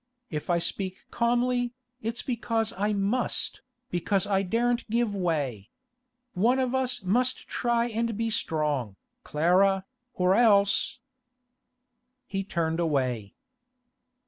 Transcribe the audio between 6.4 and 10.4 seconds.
of us must try and be strong, Clara, or